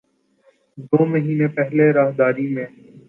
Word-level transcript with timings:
دو 0.87 0.99
مہینے 1.11 1.47
پہلے 1.57 1.85
راہداری 1.93 2.47
میں 2.55 2.65